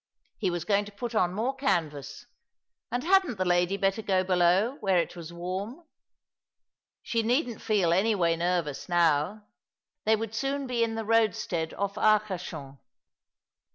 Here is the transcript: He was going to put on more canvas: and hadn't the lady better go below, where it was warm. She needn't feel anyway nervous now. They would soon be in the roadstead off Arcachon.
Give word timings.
He 0.39 0.49
was 0.49 0.65
going 0.65 0.85
to 0.85 0.91
put 0.91 1.13
on 1.13 1.31
more 1.31 1.53
canvas: 1.55 2.25
and 2.91 3.03
hadn't 3.03 3.37
the 3.37 3.45
lady 3.45 3.77
better 3.77 4.01
go 4.01 4.23
below, 4.23 4.77
where 4.79 4.97
it 4.97 5.15
was 5.15 5.31
warm. 5.31 5.83
She 7.03 7.21
needn't 7.21 7.61
feel 7.61 7.93
anyway 7.93 8.35
nervous 8.35 8.89
now. 8.89 9.45
They 10.05 10.15
would 10.15 10.33
soon 10.33 10.65
be 10.65 10.83
in 10.83 10.95
the 10.95 11.05
roadstead 11.05 11.75
off 11.75 11.99
Arcachon. 11.99 12.79